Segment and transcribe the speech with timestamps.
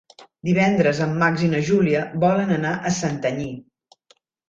[0.47, 3.51] Divendres en Max i na Júlia volen anar a Santanyí.